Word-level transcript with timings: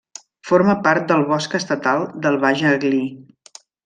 Forma 0.51 0.73
part 0.87 1.03
del 1.11 1.25
Bosc 1.31 1.53
Estatal 1.59 2.05
del 2.27 2.39
Baix 2.47 2.65
Aglí. 2.71 3.03